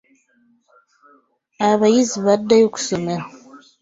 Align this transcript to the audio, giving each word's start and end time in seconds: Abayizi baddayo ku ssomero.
Abayizi 1.69 2.17
baddayo 2.25 2.65
ku 2.73 2.79
ssomero. 2.81 3.25